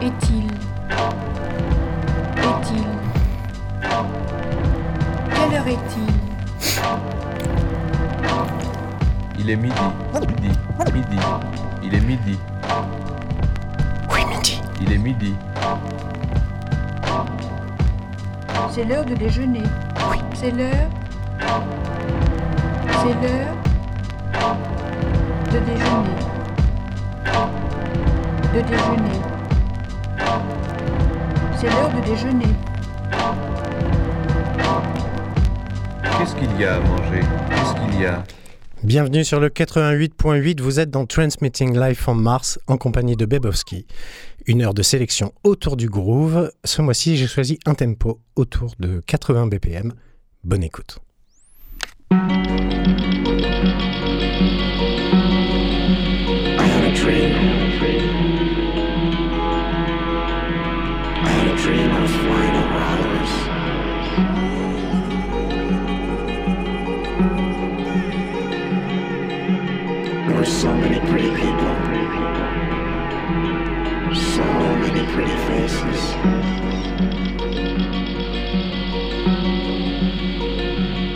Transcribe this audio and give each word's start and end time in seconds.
Est-il? 0.00 0.46
Est-il? 2.36 2.84
Quelle 5.34 5.54
heure 5.58 5.66
est-il? 5.66 6.14
Il 9.38 9.50
est 9.50 9.56
midi. 9.56 9.74
Midi. 10.14 10.50
Midi. 10.94 11.18
Il 11.82 11.94
est 11.94 12.00
midi. 12.00 12.38
Oui, 14.12 14.24
midi. 14.26 14.60
Il 14.80 14.92
est 14.92 14.98
midi. 14.98 15.34
C'est 18.70 18.84
l'heure 18.84 19.04
de 19.04 19.14
déjeuner. 19.14 19.64
Oui. 20.10 20.18
C'est 20.34 20.50
l'heure 20.52 20.90
C'est 23.02 23.14
l'heure 23.22 23.56
de 25.52 25.58
déjeuner. 25.58 26.16
De 28.54 28.60
déjeuner. 28.60 29.27
C'est 31.60 31.66
l'heure 31.66 31.92
de 31.92 32.00
déjeuner. 32.06 32.54
Qu'est-ce 36.16 36.36
qu'il 36.36 36.60
y 36.60 36.64
a 36.64 36.76
à 36.76 36.80
manger? 36.80 37.20
Qu'est-ce 37.48 37.74
qu'il 37.74 38.00
y 38.00 38.06
a? 38.06 38.22
Bienvenue 38.84 39.24
sur 39.24 39.40
le 39.40 39.48
88.8, 39.48 40.60
vous 40.60 40.78
êtes 40.78 40.90
dans 40.90 41.04
Transmitting 41.04 41.76
Live 41.76 41.96
from 41.96 42.22
Mars 42.22 42.60
en 42.68 42.76
compagnie 42.76 43.16
de 43.16 43.26
Bebowski. 43.26 43.88
Une 44.46 44.62
heure 44.62 44.72
de 44.72 44.84
sélection 44.84 45.32
autour 45.42 45.76
du 45.76 45.88
groove. 45.88 46.52
Ce 46.62 46.80
mois-ci, 46.80 47.16
j'ai 47.16 47.26
choisi 47.26 47.58
un 47.66 47.74
tempo 47.74 48.20
autour 48.36 48.74
de 48.78 49.00
80 49.04 49.48
BPM. 49.48 49.94
Bonne 50.44 50.62
écoute. 50.62 51.00
So 70.68 70.74
many 70.74 71.00
pretty 71.10 71.30
people. 71.30 71.74
So 74.14 74.44
many 74.82 75.02
pretty 75.12 75.36
faces. 75.48 76.00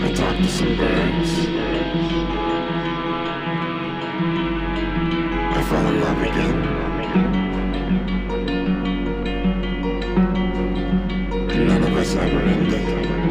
I 0.00 0.12
talked 0.14 0.42
to 0.42 0.48
some 0.48 0.74
birds. 0.78 1.32
I 5.56 5.62
fell 5.68 5.86
in 5.86 5.96
love 6.00 6.22
again. 6.30 6.56
And 11.50 11.62
none 11.68 11.82
of 11.82 11.92
us 11.98 12.14
ever 12.14 12.40
ended. 12.40 13.21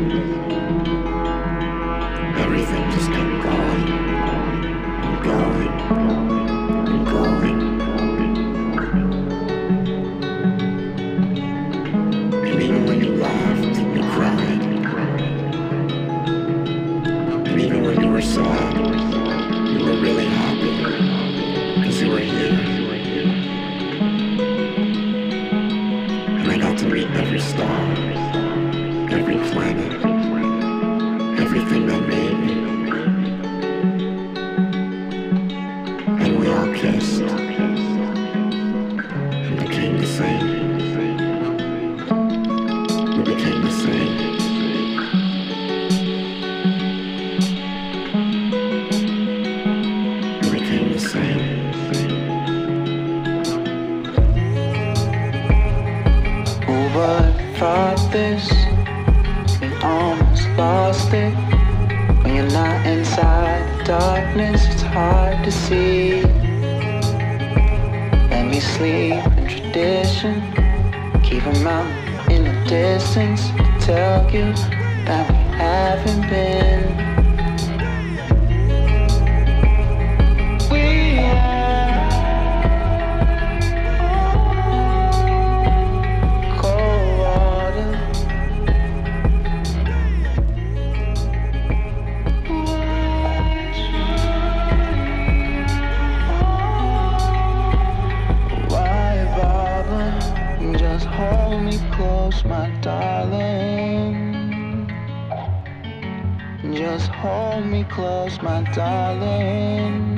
Just 107.02 107.14
hold 107.14 107.66
me 107.66 107.84
close, 107.86 108.40
my 108.44 108.62
darling. 108.76 110.16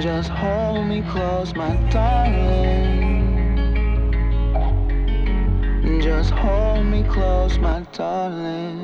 Just 0.00 0.28
hold 0.30 0.88
me 0.88 1.02
close, 1.02 1.54
my 1.54 1.76
darling. 1.92 3.60
Just 6.02 6.30
hold 6.30 6.86
me 6.86 7.04
close, 7.04 7.58
my 7.58 7.86
darling. 7.92 8.80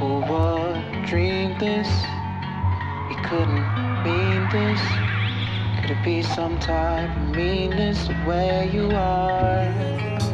Oh, 0.00 0.22
Who 0.22 0.32
would 0.32 1.04
dream 1.04 1.58
this? 1.58 1.88
It 3.10 3.22
couldn't 3.28 3.68
mean 4.02 4.48
this. 4.48 4.80
Could 5.82 5.90
it 5.90 6.02
be 6.02 6.22
some 6.22 6.58
type 6.58 7.14
of 7.14 7.36
meanness 7.36 8.08
where 8.24 8.64
you 8.64 8.90
are? 8.92 10.29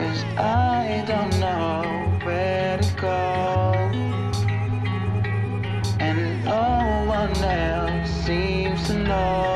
Cause 0.00 0.24
I 0.38 1.04
don't 1.06 1.38
know 1.40 1.82
where 2.24 2.78
to 2.78 2.92
go. 2.94 3.74
And 6.00 6.42
no 6.42 7.04
one 7.06 7.36
else 7.44 8.10
seems 8.24 8.86
to 8.86 8.94
know. 8.94 9.49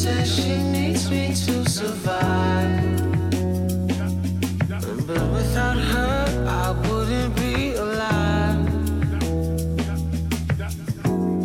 says 0.00 0.34
she 0.34 0.56
needs 0.56 1.10
me 1.10 1.28
to 1.28 1.68
survive. 1.68 2.96
But 5.06 5.22
without 5.36 5.76
her, 5.76 6.46
I 6.48 6.70
wouldn't 6.88 7.36
be 7.36 7.74
alive. 7.74 8.66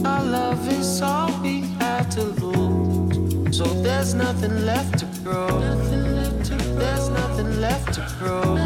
Our 0.05 0.23
love 0.23 0.71
is 0.71 1.01
all 1.01 1.31
we 1.41 1.63
have 1.81 2.09
to 2.11 2.23
lose. 2.23 3.57
So 3.57 3.65
there's 3.83 4.13
nothing 4.13 4.65
left 4.65 4.99
to 4.99 5.05
grow. 5.21 5.59
There's 6.79 7.09
nothing 7.09 7.59
left 7.59 7.93
to 7.95 8.07
grow. 8.19 8.64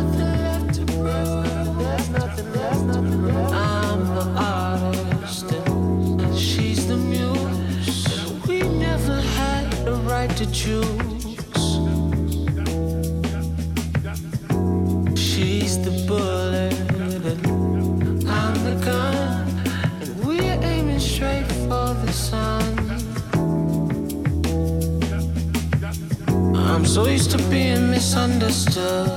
misunderstood. 27.99 29.09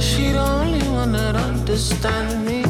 She'd 0.00 0.34
only 0.34 0.82
want 0.88 1.12
to 1.12 1.26
understand 1.50 2.46
me. 2.46 2.60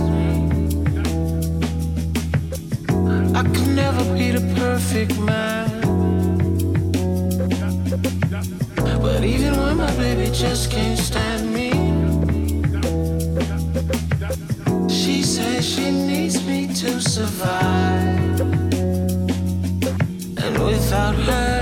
I 3.38 3.42
could 3.52 3.70
never 3.82 4.02
be 4.18 4.32
the 4.32 4.44
perfect 4.56 5.16
man. 5.20 5.68
But 9.00 9.22
even 9.22 9.52
when 9.60 9.76
my 9.76 9.92
baby 9.96 10.28
just 10.32 10.72
can't 10.72 10.98
stand 10.98 11.54
me, 11.58 11.70
she 14.88 15.22
says 15.22 15.64
she 15.64 15.88
needs 15.92 16.44
me 16.44 16.66
to 16.82 17.00
survive. 17.00 18.40
And 20.42 20.54
without 20.66 21.14
her, 21.28 21.61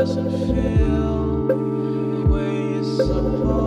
doesn't 0.00 0.30
feel 0.30 1.46
the 1.48 2.26
way 2.26 2.72
it's 2.72 2.96
supposed 2.96 3.59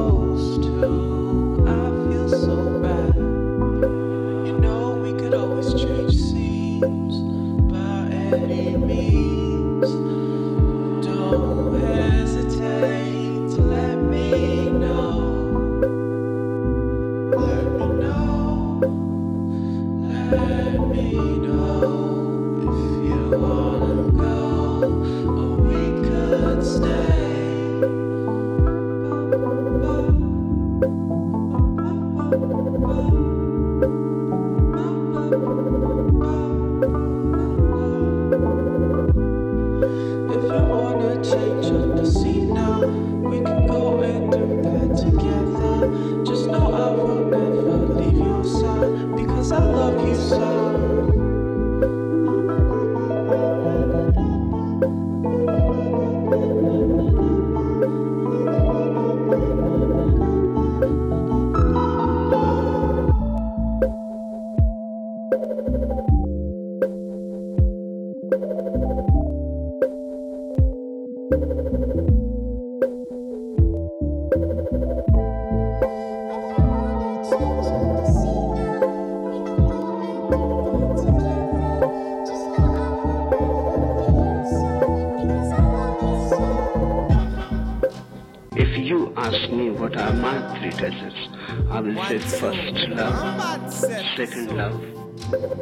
I 92.13 92.15
will 92.15 92.21
say 92.21 92.37
first 92.37 92.89
love, 92.89 93.73
second 93.73 94.55
love, 94.55 94.85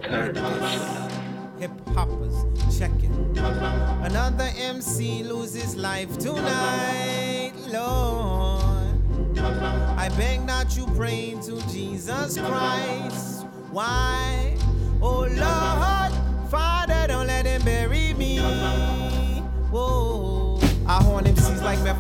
third 0.04 0.36
love. 0.36 1.60
Hip 1.60 1.72
hoppers, 1.96 2.78
check 2.78 2.92
it. 3.02 3.10
Another 3.38 4.50
MC 4.58 5.24
loses 5.24 5.78
life 5.78 6.18
tonight, 6.18 7.54
Lord. 7.72 9.00
I 9.40 10.10
beg 10.18 10.46
that 10.48 10.76
you 10.76 10.86
pray 10.88 11.38
to 11.44 11.62
Jesus 11.70 12.38
Christ. 12.38 13.46
Why? 13.72 14.58
Oh 15.02 15.22
Lord, 15.22 16.50
Father, 16.52 16.91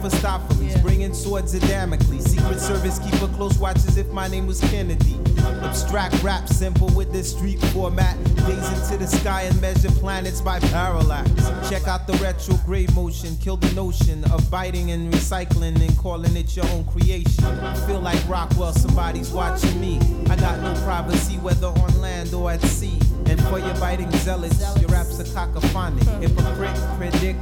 Mephistopheles, 0.01 0.81
bringing 0.81 1.13
swords 1.13 1.53
of 1.53 1.61
Damocles. 1.61 2.25
Secret 2.25 2.59
Service 2.59 2.97
keep 2.97 3.13
a 3.21 3.27
close 3.35 3.59
watch 3.59 3.75
as 3.75 3.97
if 3.97 4.11
my 4.11 4.27
name 4.27 4.47
was 4.47 4.59
Kennedy. 4.59 5.15
Abstract 5.61 6.23
rap, 6.23 6.47
simple 6.47 6.87
with 6.95 7.11
this 7.11 7.31
street 7.31 7.59
format. 7.65 8.17
Gaze 8.47 8.67
into 8.71 8.97
the 8.97 9.05
sky 9.05 9.43
and 9.43 9.61
measure 9.61 9.91
planets 9.91 10.41
by 10.41 10.59
parallax. 10.59 11.29
Check 11.69 11.87
out 11.87 12.07
the 12.07 12.13
retrograde 12.13 12.91
motion, 12.95 13.37
kill 13.37 13.57
the 13.57 13.71
notion 13.73 14.23
of 14.31 14.49
biting 14.49 14.89
and 14.89 15.13
recycling 15.13 15.79
and 15.79 15.95
calling 15.99 16.35
it 16.35 16.55
your 16.55 16.65
own 16.69 16.83
creation. 16.85 17.43
Feel 17.85 17.99
like 17.99 18.27
Rockwell, 18.27 18.73
somebody's 18.73 19.29
watching 19.29 19.79
me. 19.79 19.99
I 20.31 20.35
got 20.35 20.59
no 20.61 20.73
privacy, 20.83 21.37
whether 21.37 21.67
on 21.67 22.01
land 22.01 22.33
or 22.33 22.49
at 22.49 22.61
sea. 22.63 22.97
And 23.27 23.39
for 23.43 23.59
your 23.59 23.75
biting 23.75 24.11
zealots, 24.13 24.59
your 24.81 24.89
raps 24.89 25.19
are 25.19 25.23
cacophonic. 25.25 26.03
Hmm. 26.03 26.21
Hypocrite, 26.21 26.97
predict, 26.97 27.39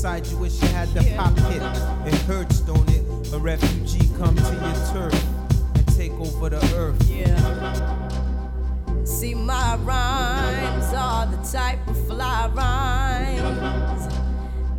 inside 0.00 0.26
you 0.28 0.38
wish 0.38 0.62
you 0.62 0.68
had 0.68 0.88
the. 0.94 1.00
It? 1.00 1.18
A 3.34 3.38
refugee 3.38 4.08
come 4.16 4.34
to 4.34 4.42
your 4.42 4.74
turf 4.94 5.12
and 5.74 5.86
take 5.94 6.12
over 6.12 6.48
the 6.48 6.56
earth. 6.74 7.06
Yeah. 7.06 7.36
See, 9.04 9.34
my 9.34 9.76
rhymes 9.76 10.94
are 10.94 11.26
the 11.26 11.36
type 11.46 11.86
of 11.86 12.06
fly 12.06 12.48
rhymes 12.54 14.08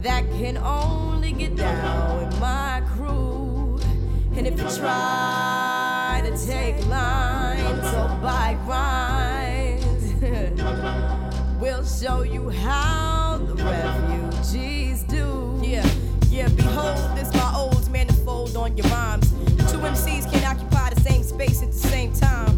that 0.02 0.28
can 0.32 0.58
only 0.58 1.34
get 1.34 1.56
down 1.56 2.26
with 2.26 2.40
my 2.40 2.82
crew. 2.96 3.80
And 4.36 4.48
if 4.48 4.60
you 4.60 4.68
try 4.76 6.24
to 6.26 6.36
take 6.48 6.84
lines 6.88 7.94
or 7.94 8.10
buy 8.24 8.58
rhymes, 8.66 10.16
we'll 11.62 11.86
show 11.86 12.24
you 12.24 12.50
how 12.50 13.01
Yeah, 16.32 16.48
behold, 16.48 16.98
this 17.18 17.30
my 17.34 17.54
old 17.58 17.92
manifold 17.92 18.56
on 18.56 18.78
your 18.78 18.88
rhymes. 18.88 19.30
Two 19.70 19.80
MCs 19.80 20.32
can 20.32 20.46
occupy 20.46 20.90
the 20.90 21.02
same 21.02 21.24
space 21.24 21.62
at 21.62 21.74
the 21.74 21.78
same 21.78 22.14
time. 22.14 22.56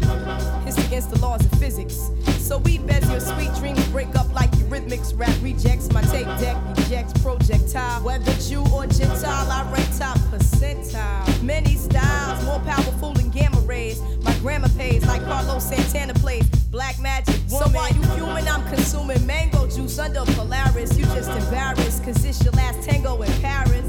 It's 0.64 0.78
against 0.78 1.10
the 1.10 1.18
laws 1.18 1.44
of 1.44 1.50
physics. 1.58 2.08
So 2.38 2.58
we 2.58 2.78
beds 2.78 3.10
your 3.10 3.18
sweet 3.18 3.52
dreams 3.56 3.84
break 3.88 4.14
up 4.14 4.32
like 4.32 4.56
your 4.60 4.68
eurythmics. 4.68 5.18
Rap 5.18 5.34
rejects 5.42 5.92
my 5.92 6.02
tape 6.02 6.28
deck, 6.38 6.56
ejects 6.78 7.20
projectile. 7.20 8.00
Whether 8.04 8.32
Jew 8.34 8.64
or 8.72 8.86
Gentile, 8.86 9.50
I 9.50 9.68
rank 9.72 9.88
top 9.98 10.18
percentile. 10.30 11.42
Many 11.42 11.74
styles, 11.74 12.44
more 12.44 12.60
powerful 12.60 13.12
than 13.12 13.30
gamma 13.30 13.58
rays. 13.62 14.00
My 14.22 14.38
grandma 14.38 14.68
pays 14.78 15.04
like 15.04 15.24
Carlos 15.24 15.68
Santana 15.68 16.14
plays. 16.14 16.63
Black 16.74 16.98
magic 16.98 17.36
woman. 17.52 17.70
So 17.70 17.78
while 17.78 17.88
you 17.92 18.02
fuming, 18.16 18.48
I'm 18.48 18.66
consuming 18.66 19.24
mango 19.24 19.68
juice 19.68 19.96
under 20.00 20.24
Polaris. 20.32 20.98
You 20.98 21.04
just 21.04 21.30
embarrassed, 21.30 22.02
cause 22.02 22.24
it's 22.24 22.42
your 22.42 22.52
last 22.54 22.82
tango 22.82 23.22
in 23.22 23.30
Paris. 23.40 23.86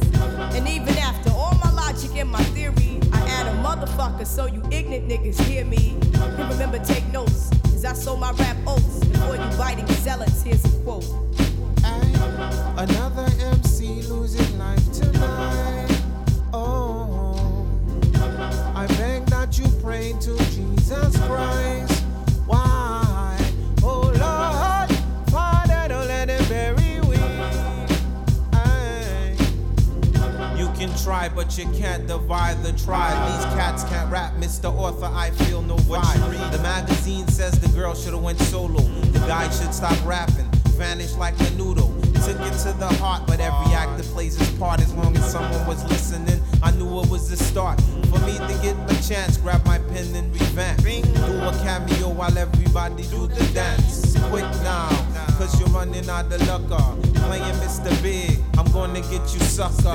And 0.54 0.68
even 0.68 0.96
after 1.00 1.32
all 1.32 1.56
my 1.64 1.72
logic 1.72 2.16
and 2.16 2.30
my 2.30 2.44
theory, 2.54 3.00
I 3.12 3.28
add 3.28 3.48
a 3.48 3.58
motherfucker 3.64 4.28
so 4.28 4.46
you 4.46 4.62
ignorant 4.70 5.10
niggas 5.10 5.42
hear 5.46 5.66
me. 5.66 5.98
And 6.14 6.48
remember, 6.48 6.78
take 6.78 7.12
notes, 7.12 7.50
cause 7.64 7.86
I 7.86 7.94
sold 7.94 8.20
my 8.20 8.34
rap 8.34 8.58
oats 8.68 9.04
before 9.06 9.36
you 9.36 9.58
biting 9.58 9.88
zealots. 10.04 10.44
Here's 10.44 10.64
a 10.64 10.70
quote. 10.84 11.06
Ay, 11.84 12.86
try, 31.06 31.30
but 31.30 31.56
you 31.56 31.66
can't 31.70 32.08
divide 32.08 32.64
the 32.64 32.72
tribe. 32.74 33.16
These 33.32 33.46
cats 33.54 33.84
can't 33.84 34.12
rap, 34.12 34.34
Mr. 34.38 34.74
Author. 34.74 35.06
I 35.06 35.30
feel 35.30 35.62
no 35.62 35.76
vibe. 35.76 36.52
The 36.52 36.58
magazine 36.64 37.28
says 37.28 37.60
the 37.60 37.70
girl 37.78 37.94
should've 37.94 38.24
went 38.24 38.40
solo. 38.40 38.82
The 39.14 39.20
guy 39.20 39.48
should 39.52 39.72
stop 39.72 39.96
rapping, 40.04 40.50
vanish 40.74 41.14
like 41.14 41.40
a 41.42 41.50
noodle. 41.52 41.94
Took 42.26 42.42
it 42.42 42.58
to 42.64 42.74
the 42.80 42.90
heart, 43.00 43.28
but 43.28 43.40
every 43.40 43.76
actor 43.76 44.02
plays 44.14 44.36
his 44.36 44.50
part. 44.58 44.80
As 44.82 44.92
long 44.96 45.16
as 45.16 45.32
someone 45.32 45.68
was 45.68 45.84
listening, 45.92 46.42
I 46.64 46.72
knew 46.72 47.00
it 47.02 47.10
was 47.12 47.30
the 47.30 47.38
start. 47.38 47.80
For 48.10 48.20
me 48.26 48.40
to 48.40 48.60
get 48.64 48.76
my 48.76 48.96
chance, 49.08 49.38
grab 49.38 49.64
my 49.64 49.78
pen 49.78 50.16
and 50.16 50.34
revamp. 50.34 50.82
Do 50.82 51.38
a 51.38 51.52
cameo 51.62 52.10
while 52.10 52.36
everybody 52.36 53.04
do 53.04 53.28
the 53.28 53.46
dance. 53.54 54.18
Quick 54.32 54.50
now, 54.64 54.90
cause 55.38 55.60
you're 55.60 55.70
running 55.70 56.10
out 56.10 56.34
of 56.34 56.48
luck. 56.48 56.64
Uh. 56.72 57.05
Playing 57.28 57.56
Mr. 57.56 58.04
Big, 58.04 58.40
I'm 58.58 58.72
gonna 58.72 59.02
get 59.02 59.34
you 59.34 59.40
sucker. 59.40 59.90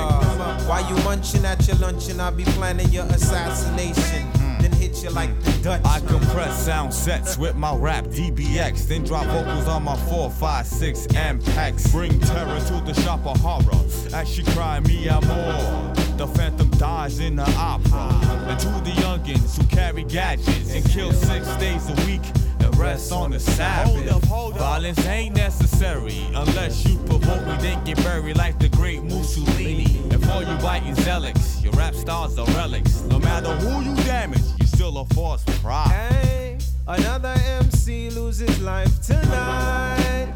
While 0.67 0.87
you 0.89 0.95
munching 1.03 1.45
at 1.45 1.65
your 1.67 1.77
luncheon, 1.77 2.19
I'll 2.19 2.31
be 2.31 2.43
planning 2.43 2.89
your 2.89 3.05
assassination. 3.05 4.23
Hmm. 4.23 4.61
Then 4.61 4.71
hit 4.73 5.01
you 5.01 5.09
like 5.11 5.31
the 5.41 5.51
Dutch. 5.63 5.81
I 5.85 6.01
compress 6.01 6.65
sound 6.65 6.93
sets 6.93 7.37
with 7.37 7.55
my 7.55 7.73
rap 7.75 8.05
DBX, 8.05 8.87
then 8.87 9.03
drop 9.03 9.25
vocals 9.27 9.67
on 9.67 9.83
my 9.83 9.95
456 10.09 11.07
packs. 11.53 11.91
Bring 11.91 12.19
terror 12.19 12.59
to 12.59 12.81
the 12.85 12.93
shop 13.01 13.25
of 13.25 13.39
horror 13.39 13.85
as 14.13 14.29
she 14.29 14.43
cry 14.43 14.81
me 14.81 15.07
amor. 15.07 15.93
The 16.17 16.27
phantom 16.27 16.69
dies 16.71 17.19
in 17.19 17.37
the 17.37 17.49
opera. 17.57 18.09
And 18.47 18.59
to 18.59 18.67
the 18.67 18.91
youngins 19.01 19.57
who 19.57 19.65
carry 19.67 20.03
gadgets 20.03 20.73
and 20.73 20.83
kill 20.85 21.13
six 21.13 21.47
days 21.55 21.89
a 21.89 22.05
week 22.05 22.21
and 22.25 22.50
rest 22.71 23.11
on 23.11 23.31
the 23.31 23.39
Sabbath. 23.39 23.93
Hold 23.93 24.07
up, 24.09 24.25
hold 24.25 24.53
up. 24.53 24.59
Violence 24.59 25.05
ain't 25.07 25.35
necessary 25.35 26.25
unless 26.33 26.85
you 26.87 26.97
provoke 26.99 27.45
me, 27.45 27.55
then 27.57 27.83
get 27.83 27.97
buried 27.97 28.37
like 28.37 28.59
the 28.59 28.69
great 28.69 29.03
Mussolini. 29.03 29.85
And 30.11 30.23
for 30.25 30.41
you 30.41 30.57
biting 30.61 30.95
zealots, 30.95 31.61
your 31.63 31.73
rap 31.73 31.95
stars 31.95 32.37
are 32.37 32.47
relics. 32.47 33.01
No 33.03 33.19
matter 33.19 33.53
who 33.57 33.81
you 33.81 33.95
damage, 34.03 34.43
you 34.59 34.65
still 34.65 34.97
a 34.97 35.05
force 35.13 35.43
pride. 35.61 35.87
Hey, 35.89 36.57
another 36.87 37.35
MC 37.59 38.09
loses 38.09 38.59
life 38.61 39.01
tonight, 39.01 40.31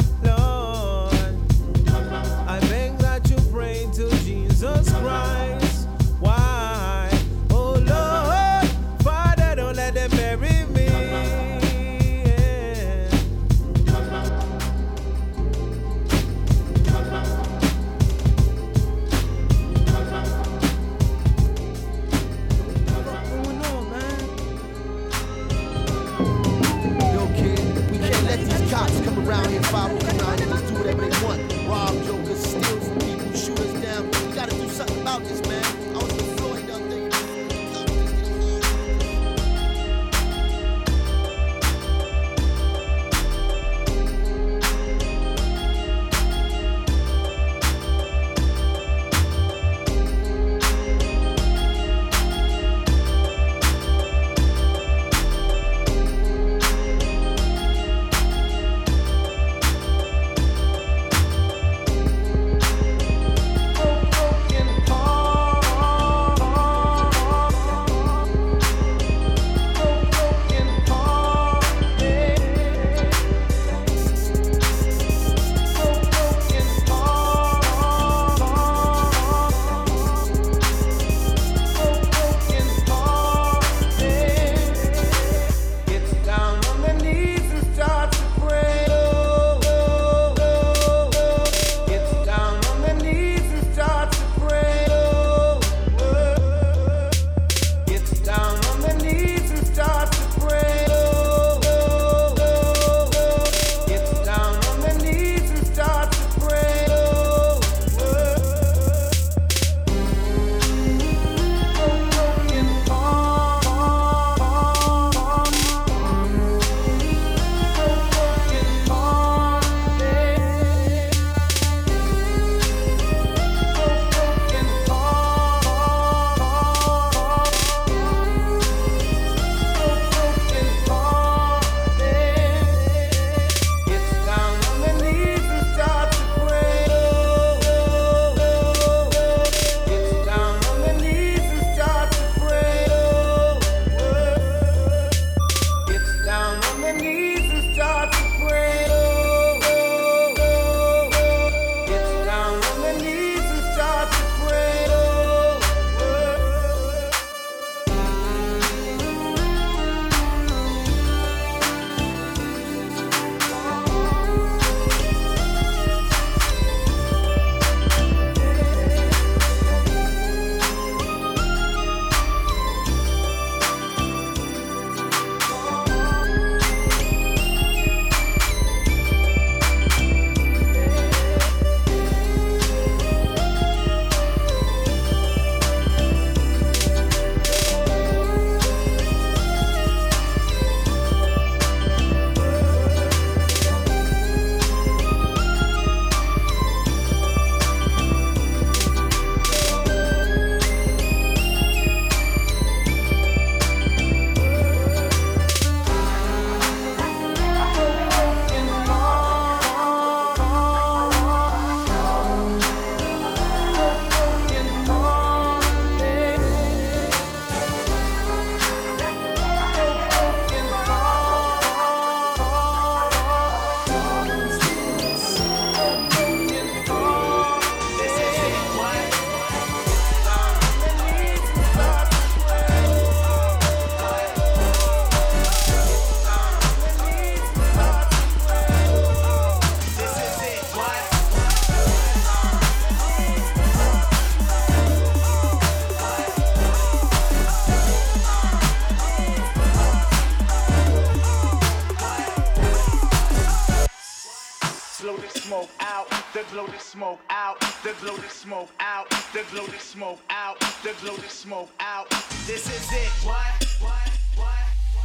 smoke 256.95 257.19
out, 257.29 257.60
the 257.84 257.93
glow 257.99 258.15
the 258.15 258.29
smoke 258.29 258.69
out, 258.79 259.10
the 259.34 259.43
glow 259.51 259.65
the 259.65 259.79
smoke 259.79 260.19
out, 260.29 260.58
the 260.81 260.93
glow 261.01 261.17
the 261.17 261.27
smoke 261.27 261.69
out. 261.81 262.10
This 262.47 262.67
is 262.67 262.89
it. 262.89 263.10
What? 263.27 263.36
What? 263.81 263.91
What? 264.38 264.47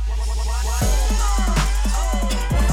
What? 0.06 0.18
What? 0.18 0.36
what? 0.36 0.64
what? 0.64 0.82
Oh, 1.92 2.28
oh. 2.52 2.69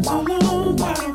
Bye. 0.00 1.11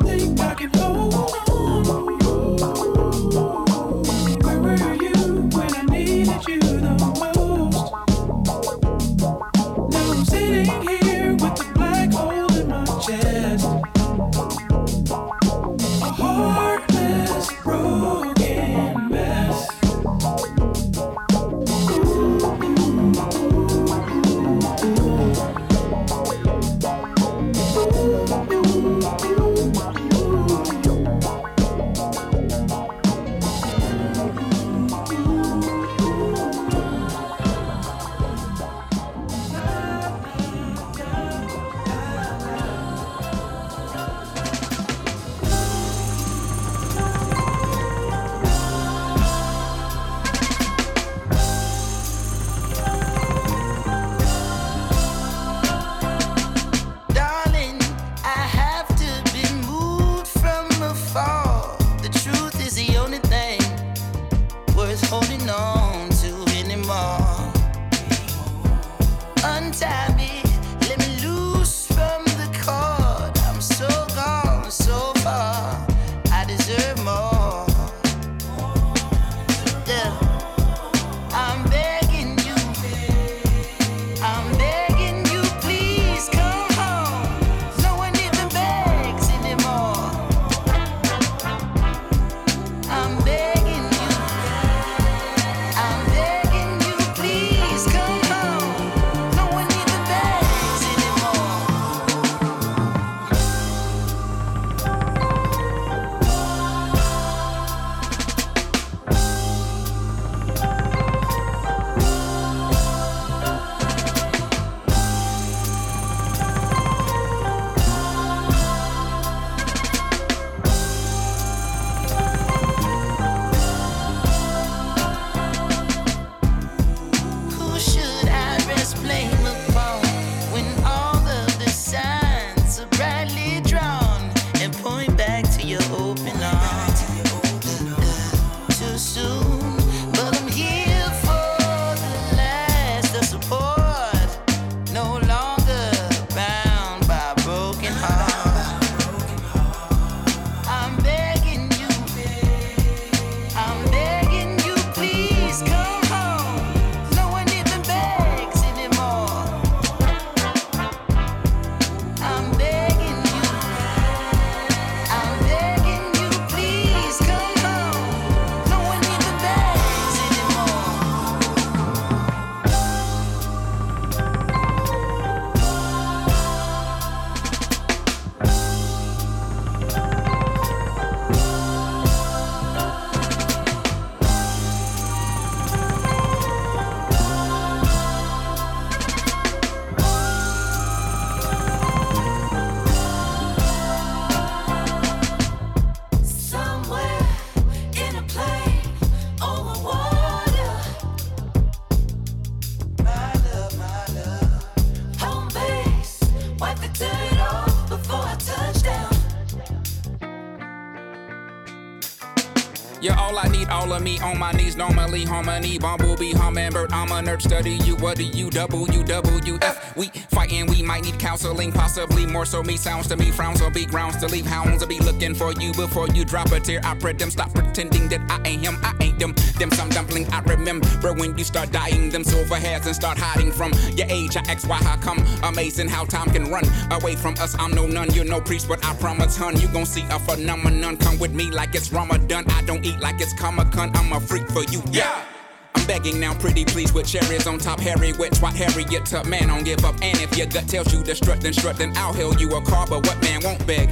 Knees. 215.24 215.80
Normally 215.80 216.07
bumblebee, 216.48 216.64
hummingbird. 216.64 216.92
I'm 216.92 217.10
a 217.12 217.30
nerd, 217.30 217.42
study 217.42 217.72
you. 217.84 217.96
What 217.96 218.16
do 218.16 218.24
you 218.24 218.50
double, 218.50 218.88
you 218.88 219.58
F? 219.62 219.96
We 219.96 220.08
fighting, 220.30 220.66
we 220.66 220.82
might 220.82 221.04
need 221.04 221.18
counseling, 221.18 221.72
possibly 221.72 222.26
more 222.26 222.46
so. 222.46 222.62
Me 222.62 222.76
sounds 222.76 223.08
to 223.08 223.16
me, 223.16 223.30
frowns 223.30 223.60
will 223.60 223.70
be 223.70 223.86
grounds 223.86 224.16
to 224.18 224.26
leave. 224.26 224.46
Hounds 224.46 224.80
will 224.80 224.88
be 224.88 224.98
looking 225.00 225.34
for 225.34 225.52
you 225.52 225.72
before 225.72 226.08
you 226.08 226.24
drop 226.24 226.50
a 226.52 226.60
tear. 226.60 226.80
I 226.84 226.94
pray 226.94 227.12
them 227.12 227.30
stop 227.30 227.52
pretending 227.54 228.08
that 228.08 228.20
I 228.30 228.48
ain't 228.48 228.64
him, 228.64 228.76
I 228.82 228.94
ain't 229.00 229.18
them. 229.18 229.34
Them 229.58 229.70
some 229.72 229.88
dumpling 229.90 230.26
I 230.32 230.40
remember 230.40 231.12
when 231.14 231.36
you 231.36 231.44
start 231.44 231.72
dying. 231.72 232.10
Them 232.10 232.24
silver 232.24 232.56
hairs 232.56 232.86
and 232.86 232.94
start 232.94 233.18
hiding 233.18 233.52
from 233.52 233.72
your 233.96 234.06
age. 234.08 234.36
I 234.36 234.40
ask 234.48 234.68
why, 234.68 234.76
how 234.76 234.96
come? 234.96 235.18
Amazing 235.42 235.88
how 235.88 236.04
time 236.04 236.30
can 236.30 236.50
run 236.50 236.64
away 236.90 237.16
from 237.16 237.34
us. 237.38 237.56
I'm 237.58 237.72
no 237.72 237.86
nun, 237.86 238.12
you're 238.14 238.24
no 238.24 238.40
priest, 238.40 238.68
but 238.68 238.84
I 238.84 238.94
promise, 238.94 239.36
hun, 239.36 239.60
you 239.60 239.68
gon' 239.68 239.86
see 239.86 240.04
a 240.10 240.18
phenomenon. 240.18 240.96
Come 240.98 241.18
with 241.18 241.32
me 241.32 241.50
like 241.50 241.74
it's 241.74 241.92
Ramadan. 241.92 242.44
I 242.50 242.62
don't 242.62 242.84
eat 242.84 243.00
like 243.00 243.20
it's 243.20 243.32
Comic 243.32 243.70
Con. 243.72 243.90
I'm 243.94 244.12
a 244.12 244.20
freak 244.20 244.48
for 244.48 244.64
you, 244.64 244.82
yeah. 244.90 245.37
I'm 245.74 245.86
begging 245.86 246.20
now, 246.20 246.34
pretty 246.34 246.64
please, 246.64 246.92
with 246.92 247.06
cherries 247.06 247.46
on 247.46 247.58
top. 247.58 247.80
Harry, 247.80 248.12
wet, 248.18 248.32
twat, 248.32 248.54
Harriet, 248.54 249.06
tough 249.06 249.26
man, 249.26 249.48
don't 249.48 249.64
give 249.64 249.84
up. 249.84 249.94
And 250.02 250.18
if 250.20 250.36
your 250.36 250.46
gut 250.46 250.68
tells 250.68 250.92
you 250.92 251.02
to 251.04 251.14
strut, 251.14 251.40
then 251.40 251.52
strut, 251.52 251.76
then 251.76 251.92
I'll 251.96 252.12
hail 252.12 252.34
you 252.34 252.54
a 252.56 252.62
car. 252.62 252.86
But 252.86 253.06
what 253.06 253.20
man 253.22 253.40
won't 253.44 253.66
beg? 253.66 253.90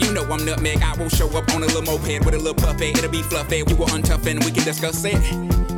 You 0.00 0.12
know 0.12 0.24
I'm 0.24 0.44
nutmeg. 0.44 0.82
I 0.82 0.96
will 0.96 1.10
show 1.10 1.28
up 1.36 1.52
on 1.54 1.62
a 1.62 1.66
little 1.66 1.82
moped 1.82 2.24
with 2.24 2.34
a 2.34 2.38
little 2.38 2.54
puppet. 2.54 2.96
It'll 2.96 3.10
be 3.10 3.22
fluffy. 3.22 3.62
We 3.62 3.74
will 3.74 3.86
untough 3.88 4.26
and 4.26 4.42
we 4.44 4.50
can 4.50 4.64
discuss 4.64 5.04
it. 5.04 5.20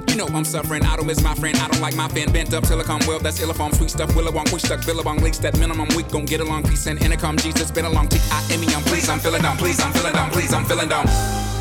You 0.08 0.16
know 0.16 0.26
I'm 0.26 0.44
suffering. 0.44 0.84
I 0.84 0.96
don't 0.96 1.06
miss 1.06 1.22
my 1.22 1.34
friend. 1.34 1.56
I 1.56 1.68
don't 1.68 1.80
like 1.80 1.96
my 1.96 2.06
fan 2.08 2.30
bent 2.32 2.54
up 2.54 2.64
till 2.64 2.82
come 2.84 3.00
well. 3.06 3.18
That's 3.18 3.40
illiform, 3.40 3.74
sweet 3.74 3.90
stuff. 3.90 4.10
Willowong, 4.10 4.52
we 4.52 4.58
stuck. 4.58 4.84
Billabong, 4.86 5.18
leaks 5.18 5.38
that 5.38 5.58
minimum. 5.58 5.88
We 5.96 6.02
gon' 6.04 6.24
get 6.24 6.40
along. 6.40 6.64
Peace 6.64 6.86
and 6.86 7.02
intercom. 7.02 7.36
Jesus, 7.36 7.70
been 7.70 7.84
a 7.84 7.90
long. 7.90 8.08
I'm 8.12 8.82
please. 8.84 9.08
I'm 9.08 9.18
feeling 9.18 9.42
down. 9.42 9.56
Please, 9.56 9.80
I'm 9.80 9.92
feeling 9.92 10.12
down. 10.12 10.30
Please, 10.30 10.52
I'm 10.52 10.64
feeling 10.64 10.88
down. 10.88 11.51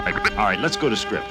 All 0.00 0.46
right, 0.46 0.58
let's 0.58 0.76
go 0.76 0.88
to 0.88 0.96
script. 0.96 1.26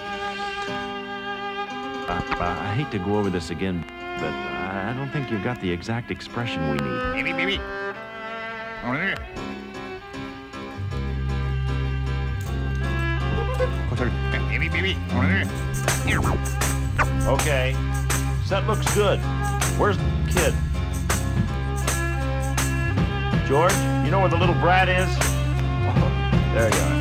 Uh, 2.07 2.22
uh, 2.39 2.57
I 2.61 2.76
hate 2.76 2.91
to 2.91 2.99
go 2.99 3.17
over 3.17 3.32
this 3.32 3.49
again, 3.49 3.84
but 4.20 4.32
I 4.32 4.93
don't 4.95 5.09
think 5.09 5.32
you've 5.32 5.43
got 5.43 5.59
the 5.59 5.72
exact 5.72 6.11
expression 6.11 6.70
we 6.70 6.78
need. 6.78 7.13
Baby, 7.13 7.34
baby. 7.34 7.59
Okay. 17.28 17.76
Set 18.45 18.67
looks 18.67 18.93
good. 18.93 19.20
Where's 19.80 19.97
the 19.97 20.03
kid? 20.28 20.53
George, 23.47 23.74
you 24.05 24.11
know 24.11 24.20
where 24.20 24.30
the 24.30 24.38
little 24.38 24.55
brat 24.55 24.89
is? 24.89 25.09
Oh, 25.89 26.53
there 26.53 26.70
you 26.70 26.82
are. 26.82 26.98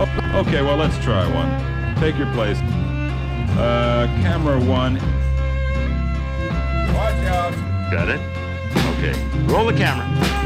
Oh, 0.00 0.44
okay, 0.46 0.62
well, 0.62 0.76
let's 0.76 0.96
try 1.02 1.26
one. 1.34 1.96
Take 1.96 2.16
your 2.16 2.32
place. 2.32 2.58
Uh, 3.58 4.06
camera 4.22 4.56
one. 4.60 4.94
Watch 6.94 7.24
out. 7.26 7.52
Got 7.90 8.08
it? 8.08 8.20
Okay. 8.94 9.12
Roll 9.52 9.66
the 9.66 9.72
camera. 9.72 10.37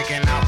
making 0.00 0.26
out. 0.28 0.39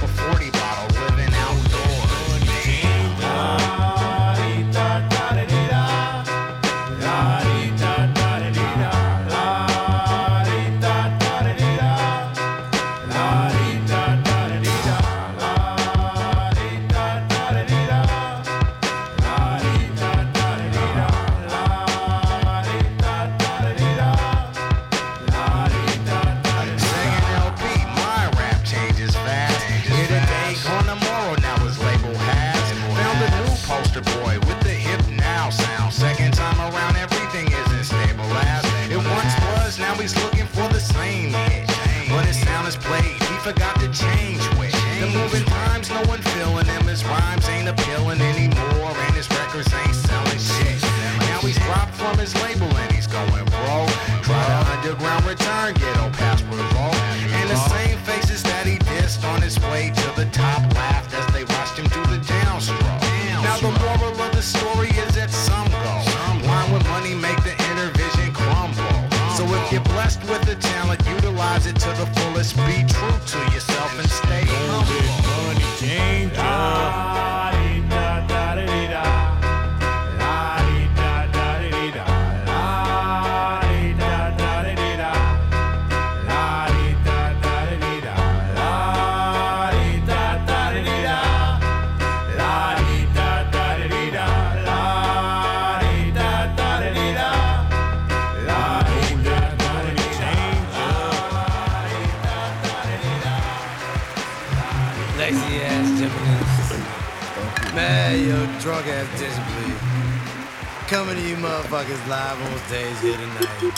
Coming 110.89 111.17
to 111.17 111.23
you 111.29 111.37
motherfuckers 111.37 112.07
live 112.09 112.41
on 112.43 112.59
stage 112.69 112.99
here 113.01 113.17
tonight. 113.17 113.73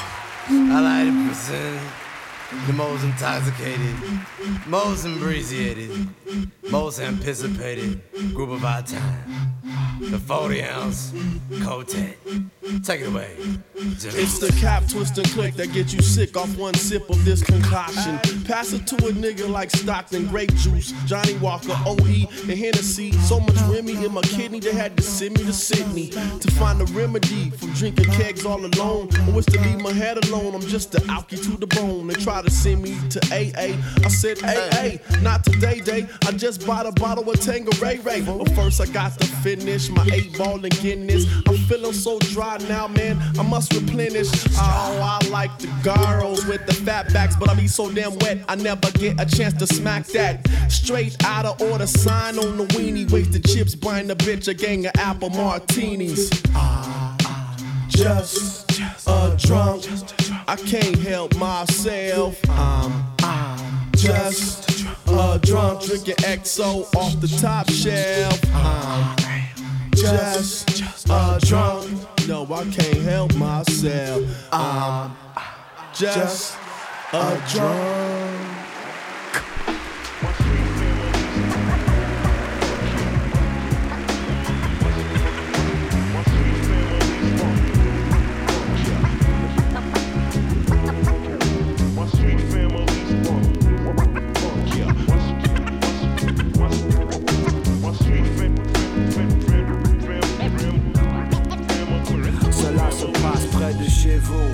I 0.48 0.80
like 0.80 1.06
to 1.06 1.28
present 1.28 2.03
the 2.66 2.72
most 2.72 3.04
intoxicated, 3.04 3.94
most 4.66 5.04
inebriated, 5.04 6.08
most 6.70 7.00
anticipated 7.00 8.00
group 8.34 8.50
of 8.50 8.64
our 8.64 8.82
time. 8.82 9.54
The 10.00 10.18
40 10.18 10.62
ounce 10.64 11.12
Kotek. 11.50 12.16
Take 12.84 13.02
it 13.02 13.08
away. 13.08 13.36
Jimmy. 13.98 14.18
It's 14.18 14.38
the 14.38 14.54
cap 14.60 14.86
twist 14.88 15.16
and 15.18 15.26
click 15.28 15.54
that 15.54 15.72
gets 15.72 15.92
you 15.92 16.02
sick 16.02 16.36
off 16.36 16.56
one 16.58 16.74
sip 16.74 17.08
of 17.08 17.24
this 17.24 17.42
concoction. 17.42 18.18
Pass 18.44 18.72
it 18.72 18.86
to 18.88 18.96
a 18.96 19.12
nigga 19.12 19.48
like 19.48 19.70
Stockton, 19.70 20.26
grape 20.26 20.52
juice, 20.56 20.92
Johnnie 21.06 21.36
Walker, 21.36 21.76
OE, 21.86 21.96
and 21.96 22.58
Hennessy. 22.58 23.12
So 23.12 23.40
much 23.40 23.56
Remy 23.68 24.04
in 24.04 24.12
my 24.12 24.22
kidney, 24.22 24.60
they 24.60 24.72
had 24.74 24.96
to 24.96 25.02
send 25.02 25.38
me 25.38 25.44
to 25.44 25.52
Sydney 25.52 26.08
to 26.08 26.50
find 26.52 26.80
a 26.80 26.86
remedy 26.86 27.50
from 27.50 27.72
drinking 27.74 28.10
kegs 28.12 28.44
all 28.44 28.64
alone. 28.64 29.08
I 29.14 29.30
wish 29.30 29.46
to 29.46 29.60
leave 29.60 29.80
my 29.80 29.92
head 29.92 30.22
alone. 30.26 30.54
I'm 30.54 30.62
just 30.62 30.94
a 30.94 31.00
alky 31.02 31.42
to 31.42 31.56
the 31.56 31.66
bone. 31.66 32.08
They 32.08 32.14
try 32.14 32.33
to 32.42 32.50
send 32.50 32.82
me 32.82 32.96
to 33.10 33.20
AA. 33.30 33.76
I 34.04 34.08
said, 34.08 34.38
AA, 34.42 34.98
not 35.22 35.44
today, 35.44 35.80
day. 35.80 36.06
I 36.26 36.32
just 36.32 36.66
bought 36.66 36.86
a 36.86 36.92
bottle 36.92 37.30
of 37.30 37.40
Tanqueray 37.40 37.98
Ray. 37.98 38.22
But 38.22 38.50
first, 38.54 38.80
I 38.80 38.86
got 38.86 39.18
to 39.20 39.26
finish 39.26 39.88
my 39.90 40.06
eight 40.12 40.36
ball 40.36 40.64
and 40.64 40.80
Guinness. 40.80 41.26
I'm 41.46 41.56
feeling 41.56 41.92
so 41.92 42.18
dry 42.18 42.58
now, 42.68 42.88
man. 42.88 43.20
I 43.38 43.42
must 43.42 43.72
replenish. 43.72 44.28
Oh, 44.56 45.18
I 45.20 45.26
like 45.30 45.56
the 45.58 45.68
girls 45.82 46.44
with 46.46 46.66
the 46.66 46.74
fat 46.74 47.12
backs, 47.12 47.36
but 47.36 47.48
I 47.48 47.54
be 47.54 47.68
so 47.68 47.90
damn 47.90 48.16
wet. 48.18 48.38
I 48.48 48.56
never 48.56 48.90
get 48.92 49.20
a 49.20 49.26
chance 49.26 49.54
to 49.54 49.66
smack 49.66 50.06
that. 50.08 50.46
Straight 50.70 51.16
out 51.24 51.46
of 51.46 51.60
order, 51.62 51.86
sign 51.86 52.38
on 52.38 52.56
the 52.56 52.64
weenie. 52.74 53.10
Waste 53.10 53.32
the 53.32 53.40
chips, 53.40 53.74
buying 53.74 54.06
the 54.06 54.16
bitch 54.16 54.48
a 54.48 54.54
gang 54.54 54.86
of 54.86 54.92
apple 54.96 55.30
martinis. 55.30 56.30
Ah 56.54 57.14
just 57.96 58.70
a 59.06 59.36
drunk. 59.38 59.84
I 60.46 60.56
can't 60.56 60.98
help 60.98 61.34
myself. 61.36 62.38
I'm, 62.50 63.04
I'm 63.20 63.90
just 63.96 64.84
a 65.06 65.40
drunk, 65.42 65.82
drinking 65.82 66.16
XO 66.16 66.94
off 66.94 67.18
the 67.20 67.28
top 67.40 67.70
shelf. 67.70 68.38
I'm 68.52 69.16
just 69.94 71.06
a 71.08 71.38
drunk. 71.42 71.90
No, 72.28 72.44
I 72.52 72.64
can't 72.64 73.02
help 73.02 73.34
myself. 73.36 74.52
Um, 74.52 75.16
I'm 75.34 75.94
just 75.94 76.58
a 77.12 77.42
drunk. 77.50 78.53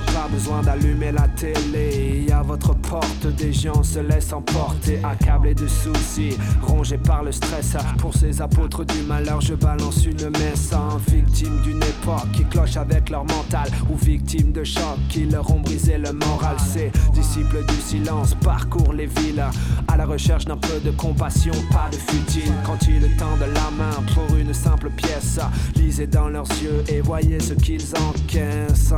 Pas 0.07 0.29
besoin 0.31 0.63
d'allumer 0.63 1.13
la 1.13 1.27
télé. 1.29 2.27
A 2.33 2.43
votre 2.43 2.75
porte, 2.75 3.27
des 3.37 3.53
gens 3.53 3.83
se 3.83 3.99
laissent 3.99 4.33
emporter, 4.33 5.01
accablés 5.03 5.55
de 5.55 5.67
soucis, 5.67 6.37
rongés 6.63 6.99
par 6.99 7.25
le 7.25 7.33
stress. 7.33 7.77
Pour 7.99 8.15
ces 8.15 8.41
apôtres 8.41 8.85
du 8.85 9.03
malheur, 9.03 9.41
je 9.41 9.55
balance 9.55 10.05
une 10.05 10.31
messe. 10.31 10.73
En 10.73 10.97
victime 11.11 11.61
d'une 11.63 11.83
époque 11.83 12.31
qui 12.33 12.45
cloche 12.45 12.77
avec 12.77 13.11
leur 13.11 13.25
mental, 13.25 13.69
ou 13.91 13.97
victime 13.97 14.53
de 14.53 14.65
chocs 14.65 14.99
qui 15.09 15.27
leur 15.27 15.51
ont 15.51 15.61
brisé 15.61 15.99
le 15.99 16.13
moral. 16.13 16.57
Ces 16.59 16.93
disciples 17.13 17.65
du 17.67 17.75
silence 17.75 18.35
parcourent 18.43 18.93
les 18.93 19.07
villes 19.07 19.45
à 19.89 19.97
la 19.97 20.07
recherche 20.07 20.45
d'un 20.45 20.57
peu 20.57 20.79
de 20.85 20.91
compassion, 20.93 21.55
pas 21.73 21.89
de 21.91 21.97
futile. 21.97 22.53
Quand 22.65 22.79
ils 22.87 23.17
tendent 23.17 23.41
la 23.41 23.71
main 23.77 24.03
pour 24.15 24.37
une 24.37 24.55
simple 24.55 24.91
pièce, 24.91 25.41
lisez 25.77 26.07
dans 26.07 26.29
leurs 26.29 26.49
yeux 26.63 26.85
et 26.89 27.01
voyez 27.01 27.41
ce 27.41 27.55
qu'ils 27.55 27.93
encaissent. 27.97 28.95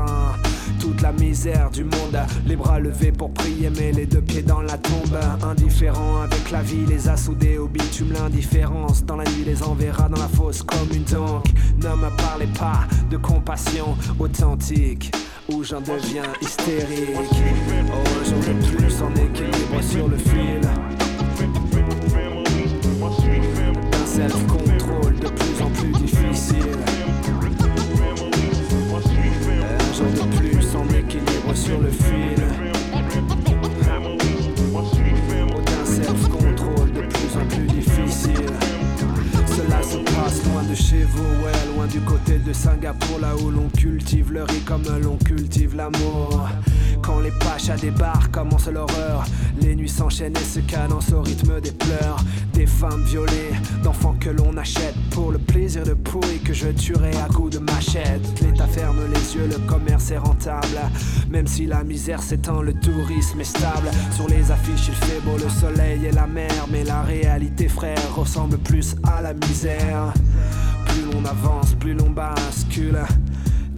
Toute 0.80 1.00
la 1.00 1.12
misère 1.12 1.70
du 1.70 1.84
monde, 1.84 2.18
les 2.46 2.56
bras 2.56 2.80
levés 2.80 3.12
pour 3.12 3.32
prier, 3.32 3.70
mais 3.70 3.92
les 3.92 4.06
deux 4.06 4.20
pieds 4.20 4.42
dans 4.42 4.62
la 4.62 4.76
tombe. 4.78 5.16
Indifférents 5.42 6.22
avec 6.22 6.50
la 6.50 6.62
vie, 6.62 6.84
les 6.88 7.08
a 7.08 7.16
soudés 7.16 7.58
au 7.58 7.68
bitume. 7.68 8.12
L'indifférence 8.12 9.04
dans 9.04 9.16
la 9.16 9.24
nuit 9.24 9.44
les 9.46 9.62
enverra 9.62 10.08
dans 10.08 10.20
la 10.20 10.28
fosse 10.28 10.62
commune. 10.62 11.04
Donc, 11.04 11.44
ne 11.76 11.88
me 11.88 12.16
parlez 12.16 12.48
pas 12.58 12.80
de 13.10 13.16
compassion 13.16 13.96
authentique. 14.18 15.12
Où 15.52 15.64
j'en 15.64 15.80
deviens 15.80 16.22
hystérique. 16.40 17.10
Oh, 17.16 18.02
de 18.30 18.76
plus 18.76 19.02
en 19.02 19.12
équilibre 19.14 19.82
sur 19.82 20.08
le 20.08 20.16
fil. 20.16 20.60
D'un 23.90 24.06
self-control 24.06 24.81
sur 31.54 31.80
le 31.80 31.90
fil. 31.90 32.36
D'un 35.66 35.84
self-control 35.84 36.92
de 36.92 37.00
plus 37.02 37.36
en 37.36 37.46
plus 37.46 37.66
difficile. 37.66 38.46
Cela 39.46 39.82
se 39.82 39.98
passe 39.98 40.44
loin 40.46 40.62
de 40.62 40.74
chez 40.74 41.04
vous, 41.04 41.74
loin 41.74 41.86
du 41.86 42.00
côté 42.00 42.38
de 42.38 42.52
Singapour, 42.52 43.18
là 43.20 43.34
où 43.36 43.50
l'on 43.50 43.68
cultive 43.68 44.32
le 44.32 44.44
riz 44.44 44.60
comme 44.64 44.84
l'on 45.02 45.16
cultive 45.16 45.76
l'amour. 45.76 46.48
Quand 47.02 47.18
les 47.20 47.32
pachas 47.32 47.76
débarquent, 47.76 48.30
commence 48.30 48.68
l'horreur. 48.68 49.24
Les 49.60 49.74
nuits 49.74 49.88
s'enchaînent 49.88 50.36
et 50.36 50.44
se 50.44 50.60
cadencent 50.60 51.12
au 51.12 51.22
rythme 51.22 51.60
des 51.60 51.72
pleurs. 51.72 52.16
Des 52.52 52.66
femmes 52.66 53.02
violées, 53.02 53.52
d'enfants 53.82 54.14
que 54.20 54.30
l'on 54.30 54.56
achète 54.56 54.94
pour 55.10 55.32
le 55.32 55.38
plaisir 55.38 55.82
de 55.84 55.94
pourri 55.94 56.38
que 56.40 56.52
je 56.52 56.68
tuerai 56.68 57.10
à 57.16 57.32
coups 57.32 57.56
de 57.56 57.58
machette. 57.58 58.40
L'État 58.40 58.66
ferme 58.66 59.00
les 59.12 59.34
yeux, 59.34 59.48
le 59.48 59.58
commerce 59.66 60.10
est 60.10 60.18
rentable. 60.18 60.78
Même 61.28 61.46
si 61.46 61.66
la 61.66 61.82
misère 61.82 62.22
s'étend, 62.22 62.62
le 62.62 62.74
tourisme 62.74 63.40
est 63.40 63.44
stable. 63.44 63.90
Sur 64.12 64.28
les 64.28 64.50
affiches, 64.50 64.88
il 64.88 64.94
fait 64.94 65.20
beau 65.20 65.36
le 65.36 65.48
soleil 65.48 66.06
et 66.06 66.12
la 66.12 66.26
mer. 66.26 66.52
Mais 66.70 66.84
la 66.84 67.02
réalité, 67.02 67.68
frère, 67.68 67.98
ressemble 68.14 68.58
plus 68.58 68.94
à 69.02 69.22
la 69.22 69.34
misère. 69.34 70.12
Plus 70.86 71.12
l'on 71.12 71.24
avance, 71.24 71.74
plus 71.74 71.94
l'on 71.94 72.10
bascule 72.10 72.98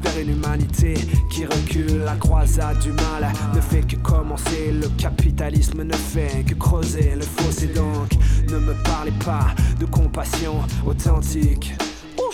vers 0.04 0.18
une 0.20 0.30
humanité 0.30 0.94
qui 1.30 1.44
recule. 1.44 2.02
La 2.04 2.16
croisade 2.16 2.78
du 2.80 2.92
mal 2.92 3.32
ne 3.54 3.60
fait 3.60 3.86
que 3.86 3.96
commencer. 3.96 4.72
Le 4.72 4.88
capitalisme 5.00 5.82
ne 5.82 5.94
fait 5.94 6.44
que 6.46 6.54
creuser 6.54 7.14
le 7.14 7.22
fossé. 7.22 7.66
Donc, 7.68 8.12
ne 8.50 8.58
me 8.58 8.74
parlez 8.84 9.14
pas 9.24 9.46
de 9.80 9.86
compassion 9.86 10.54
authentique. 10.86 11.74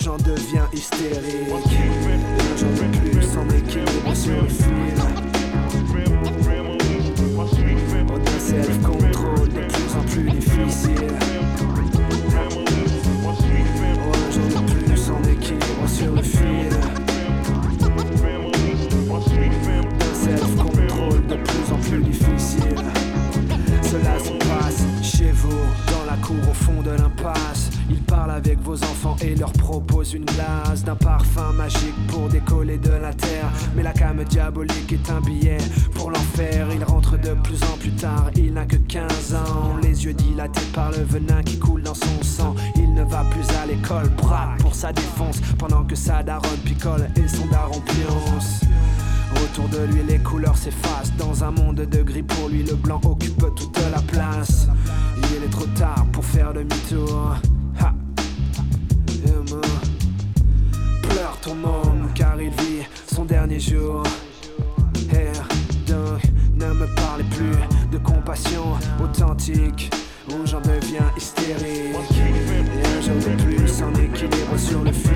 J'en 0.01 0.17
deviens 0.17 0.67
hystérique. 0.73 1.75
Un 2.53 2.57
jour 2.57 2.69
de 2.69 3.09
plus 3.09 3.37
en 3.37 3.51
de 21.31 21.37
plus 21.37 21.73
en 21.73 21.77
plus 21.77 22.03
difficile. 22.03 22.75
Cela 23.83 24.19
se 24.19 24.31
passe 24.47 24.85
chez 25.01 25.31
vous, 25.31 25.49
dans 25.87 26.05
la 26.09 26.17
cour 26.17 26.49
au 26.49 26.53
fond 26.53 26.81
de 26.81 26.91
l'impasse. 26.91 27.69
Ils 27.89 28.01
parlent 28.01 28.31
avec 28.31 28.59
vos 28.59 28.75
enfants 28.75 29.15
et 29.21 29.35
leur 29.35 29.51
propose 29.53 30.13
une 30.13 30.25
glace 30.25 30.83
d'un 30.83 30.95
parfum 30.95 31.53
magique 31.53 31.95
pour 32.07 32.27
décoller 32.27 32.77
de 32.77 32.91
la 32.91 33.13
terre. 33.13 33.49
Mais 33.75 33.83
la 33.83 33.93
came 33.93 34.23
diabolique 34.25 34.91
est 34.91 35.09
un 35.09 35.21
billet 35.21 35.57
pour 35.93 36.11
l'enfer. 36.11 36.67
Il 36.73 36.83
rentre 36.83 37.17
de 37.17 37.33
plus 37.43 37.61
en 37.63 37.77
plus 37.77 37.91
tard, 37.91 38.29
il 38.35 38.53
n'a 38.53 38.65
que 38.65 38.77
15 38.77 39.35
ans. 39.35 39.77
Les 39.81 40.05
yeux 40.05 40.13
dilatés 40.13 40.67
par 40.73 40.91
le 40.91 41.03
venin 41.03 41.41
qui 41.43 41.57
coule 41.57 41.83
dans 41.83 41.95
son 41.95 42.23
sang. 42.23 42.55
Il 42.75 42.93
ne 42.93 43.03
va 43.03 43.23
plus 43.25 43.47
à 43.61 43.65
l'école, 43.65 44.09
braque 44.17 44.57
pour 44.59 44.75
sa 44.75 44.91
défense. 44.91 45.39
Pendant 45.57 45.83
que 45.83 45.95
sa 45.95 46.23
daronne 46.23 46.59
picole 46.65 47.07
et 47.15 47.27
son 47.27 47.45
daron. 47.47 47.81
Autour 49.43 49.67
de 49.69 49.79
lui, 49.91 50.03
les 50.07 50.19
couleurs 50.19 50.57
s'effacent. 50.57 51.11
Dans 51.17 51.43
un 51.43 51.51
monde 51.51 51.81
de 51.81 52.03
gris, 52.03 52.23
pour 52.23 52.49
lui, 52.49 52.63
le 52.63 52.75
blanc 52.75 53.01
occupe 53.03 53.43
toute 53.55 53.79
la 53.91 54.01
place. 54.01 54.67
Il 55.17 55.43
est 55.43 55.49
trop 55.49 55.65
tard 55.77 56.05
pour 56.11 56.23
faire 56.23 56.53
demi-tour. 56.53 57.35
Pleure 61.01 61.37
ton 61.41 61.51
homme, 61.63 62.09
car 62.15 62.41
il 62.41 62.49
vit 62.49 62.85
son 63.13 63.25
dernier 63.25 63.59
jour. 63.59 64.03
Et 65.11 65.31
donc, 65.91 66.21
ne 66.55 66.73
me 66.73 66.85
parlez 66.95 67.25
plus 67.25 67.57
de 67.91 67.97
compassion 67.97 68.77
authentique. 69.03 69.91
Où 70.29 70.45
j'en 70.45 70.61
deviens 70.61 71.11
hystérique. 71.17 71.65
Et 71.65 72.97
un 72.97 73.01
jour 73.01 73.15
plus 73.37 73.81
en 73.81 73.91
équilibre 73.95 74.57
sur 74.57 74.83
le 74.83 74.91
fil. 74.91 75.10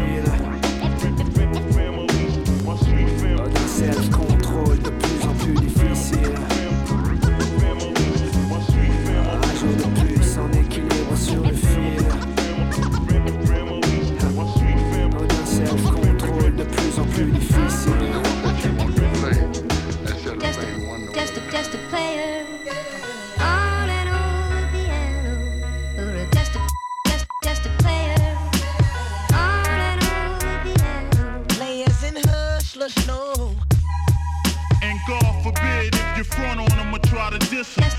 Plus 17.15 17.87
en 17.87 18.75
plus 18.77 18.95
difficile. 18.95 19.51
Just 20.39 20.59
a, 20.59 21.11
just 21.13 21.37
a, 21.37 21.51
just 21.51 21.73
a 21.73 21.77
player. 21.89 22.45
On 23.39 23.89
and 23.89 24.09
on 24.09 24.49
the 24.51 24.67
piano. 24.73 25.33
Ooh, 25.99 26.27
Just 26.33 26.55
a, 26.55 26.59
just, 27.07 27.25
just 27.43 27.65
a 27.65 27.69
player. 27.79 28.37
On 29.33 29.65
and 29.65 30.03
on 30.03 30.39
the 30.39 30.59
piano. 30.63 31.43
Players 31.47 32.03
in 32.03 32.15
hush, 32.17 32.75
let's. 32.75 33.07
And 34.81 34.99
God 35.07 35.43
forbid 35.43 35.95
if 35.95 36.17
you 36.17 36.23
front 36.25 36.59
on 36.59 36.77
them 36.77 36.93
or 36.93 36.99
try 36.99 37.29
to 37.29 37.39
diss 37.49 37.75
them. 37.75 37.94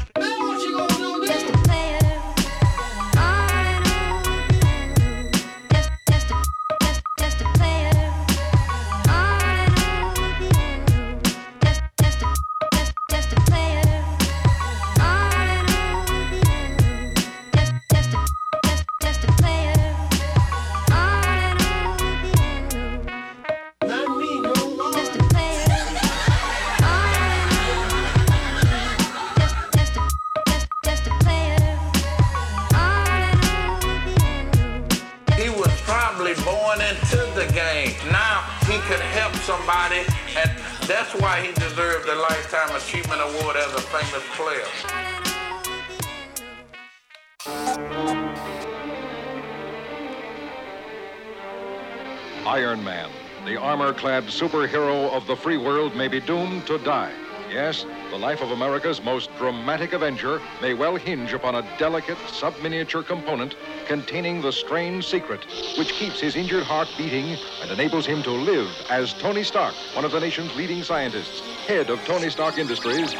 Clad 54.06 54.22
superhero 54.26 55.10
of 55.10 55.26
the 55.26 55.34
free 55.34 55.56
world, 55.56 55.96
may 55.96 56.06
be 56.06 56.20
doomed 56.20 56.64
to 56.64 56.78
die. 56.78 57.12
Yes, 57.50 57.84
the 58.12 58.16
life 58.16 58.40
of 58.40 58.52
America's 58.52 59.02
most 59.02 59.36
dramatic 59.36 59.94
Avenger 59.94 60.40
may 60.62 60.74
well 60.74 60.94
hinge 60.94 61.32
upon 61.32 61.56
a 61.56 61.76
delicate 61.76 62.16
subminiature 62.28 63.02
component 63.02 63.56
containing 63.88 64.40
the 64.40 64.52
strange 64.52 65.08
secret 65.08 65.44
which 65.76 65.92
keeps 65.94 66.20
his 66.20 66.36
injured 66.36 66.62
heart 66.62 66.88
beating 66.96 67.36
and 67.62 67.72
enables 67.72 68.06
him 68.06 68.22
to 68.22 68.30
live 68.30 68.68
as 68.90 69.12
Tony 69.14 69.42
Stark, 69.42 69.74
one 69.94 70.04
of 70.04 70.12
the 70.12 70.20
nation's 70.20 70.54
leading 70.54 70.84
scientists, 70.84 71.40
head 71.66 71.90
of 71.90 71.98
Tony 72.04 72.30
Stark 72.30 72.58
Industries, 72.58 73.12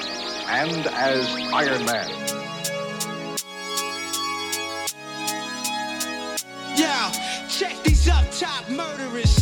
and 0.47 0.87
as 0.87 1.27
Iron 1.53 1.85
Man. 1.85 2.09
Yo, 6.77 7.11
check 7.49 7.83
these 7.83 8.09
up 8.09 8.31
top 8.31 8.69
murderers. 8.71 9.36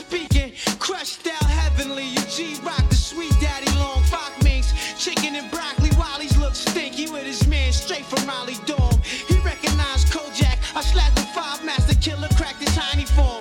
Speaking. 0.00 0.52
Crushed 0.78 1.26
out 1.26 1.44
heavenly. 1.44 2.04
You 2.04 2.22
G 2.28 2.56
rock 2.62 2.88
the 2.88 2.96
sweet 2.96 3.34
daddy 3.40 3.70
long 3.78 4.02
fuck 4.04 4.32
minks. 4.42 4.72
Chicken 5.02 5.36
and 5.36 5.50
broccoli 5.50 5.90
while 5.90 6.20
look 6.40 6.54
stinky 6.54 7.10
with 7.10 7.24
his 7.24 7.46
man 7.46 7.72
straight 7.72 8.04
from 8.04 8.26
Raleigh 8.26 8.60
Dorm. 8.66 8.96
He 9.28 9.38
recognized 9.40 10.08
Kojak. 10.08 10.58
I 10.76 10.80
slapped 10.82 11.16
the 11.16 11.26
five 11.36 11.64
master 11.64 11.94
killer, 11.94 12.28
cracked 12.36 12.62
his 12.62 12.74
tiny 12.74 13.04
form. 13.04 13.39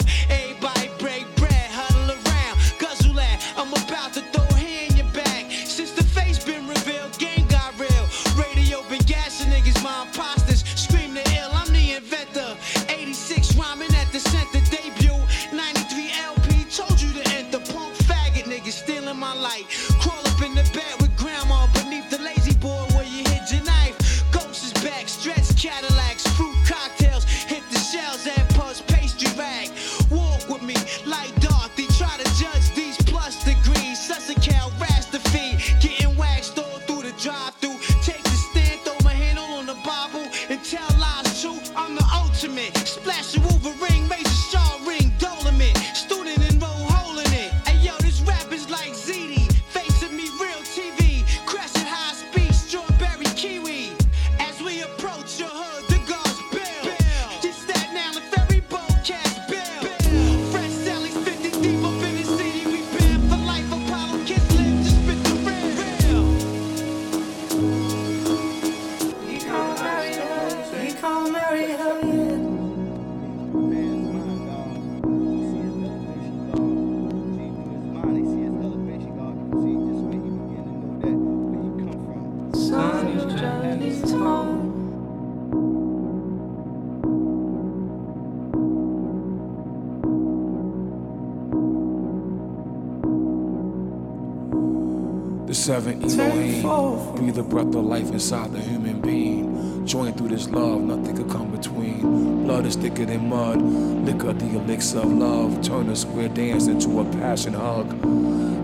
Square 106.09 106.29
dance 106.29 106.65
into 106.67 106.99
a 107.01 107.05
passion 107.19 107.53
hug. 107.53 107.87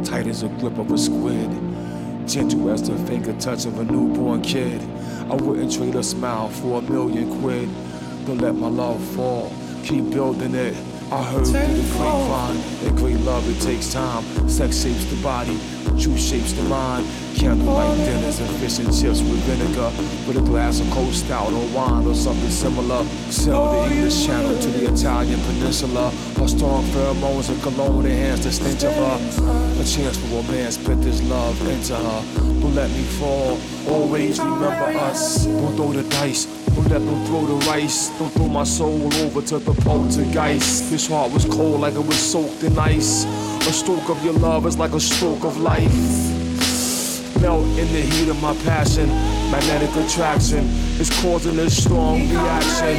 Tight 0.03 0.25
as 0.25 0.41
a 0.41 0.47
grip 0.47 0.77
of 0.79 0.91
a 0.91 0.97
squid. 0.97 1.49
Gentle 2.27 2.71
as 2.71 2.87
the 2.89 2.97
finger 3.05 3.33
touch 3.33 3.65
of 3.65 3.77
a 3.79 3.83
newborn 3.83 4.41
kid. 4.41 4.81
I 5.29 5.35
wouldn't 5.35 5.71
trade 5.71 5.95
a 5.95 6.01
smile 6.01 6.49
for 6.49 6.79
a 6.79 6.81
million 6.81 7.39
quid. 7.41 7.69
Don't 8.25 8.39
let 8.39 8.55
my 8.55 8.67
love 8.67 9.03
fall. 9.15 9.53
Keep 9.83 10.09
building 10.09 10.55
it. 10.55 10.75
I 11.11 11.21
heard 11.21 11.45
through 11.45 11.81
the 11.81 11.93
grapevine 11.93 12.57
that 12.83 12.95
great 12.95 13.19
love 13.19 13.47
it 13.47 13.61
takes 13.61 13.93
time. 13.93 14.23
Sex 14.49 14.81
shapes 14.81 15.05
the 15.05 15.21
body, 15.21 15.55
truth 16.01 16.19
shapes 16.19 16.53
the 16.53 16.63
mind. 16.63 17.05
Candlelight 17.35 17.95
dinners 17.97 18.39
and 18.39 18.49
fish 18.57 18.79
and 18.79 18.87
chips 18.87 19.21
with 19.21 19.37
vinegar, 19.45 19.91
with 20.25 20.37
a 20.37 20.41
glass 20.41 20.79
of 20.79 20.89
cold 20.89 21.13
stout 21.13 21.53
or 21.53 21.67
wine 21.75 22.07
or 22.07 22.15
something 22.15 22.49
similar. 22.49 23.05
Sail 23.29 23.71
the 23.71 23.93
English 23.93 24.25
Channel 24.25 24.57
to 24.57 24.67
the 24.69 24.91
Italian 24.91 25.39
Peninsula. 25.41 26.11
Her 26.45 26.49
strong 26.49 26.83
pheromones 26.93 27.49
and 27.49 27.59
cologne 27.63 28.05
enhance 28.05 28.43
the 28.43 28.51
stench 28.51 28.83
of 28.83 28.93
her. 28.93 29.81
A 29.81 29.83
chance 29.83 30.15
for 30.15 30.27
romance, 30.27 30.77
put 30.77 31.01
this 31.01 31.19
love 31.23 31.59
into 31.67 31.95
her. 31.95 32.23
Don't 32.35 32.75
let 32.75 32.87
me 32.91 33.01
fall. 33.17 33.57
Always 33.89 34.37
remember 34.37 34.95
us. 34.99 35.45
Don't 35.47 35.75
throw 35.75 35.91
the 35.91 36.07
dice. 36.07 36.45
Don't 36.45 36.87
let 36.87 37.03
them 37.03 37.25
throw 37.25 37.47
the 37.47 37.65
rice. 37.65 38.09
Don't 38.19 38.31
throw 38.33 38.47
my 38.47 38.63
soul 38.63 39.11
over 39.23 39.41
to 39.41 39.57
the 39.57 39.73
poltergeist. 39.81 40.91
This 40.91 41.07
heart 41.07 41.31
was 41.31 41.45
cold 41.45 41.81
like 41.81 41.95
it 41.95 42.05
was 42.05 42.19
soaked 42.19 42.61
in 42.61 42.77
ice. 42.77 43.25
A 43.67 43.73
stroke 43.73 44.07
of 44.09 44.23
your 44.23 44.33
love 44.33 44.67
is 44.67 44.77
like 44.77 44.91
a 44.91 44.99
stroke 44.99 45.43
of 45.45 45.57
life. 45.57 45.91
Melt 47.41 47.65
in 47.79 47.91
the 47.91 48.01
heat 48.01 48.29
of 48.29 48.39
my 48.39 48.53
passion. 48.57 49.09
Magnetic 49.49 49.89
attraction 49.95 50.84
is 50.99 51.09
causing 51.21 51.59
a 51.59 51.69
strong 51.69 52.29
reaction. 52.29 52.97